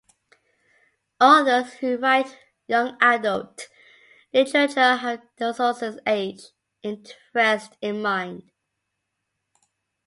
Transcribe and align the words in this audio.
Authors 1.19 1.73
who 1.73 1.95
write 1.95 2.35
young 2.67 2.97
adult 2.99 3.67
literature 4.33 4.95
have 4.95 5.19
an 5.19 5.25
adolescent's 5.39 5.99
age 6.07 6.45
and 6.83 7.05
interests 7.07 7.77
in 7.81 8.01
mind. 8.01 8.49